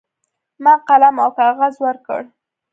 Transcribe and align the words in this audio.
ما 0.63 0.73
قلم 0.87 1.15
او 1.23 1.29
کاغذ 1.39 1.73
ورکړ. 1.85 2.21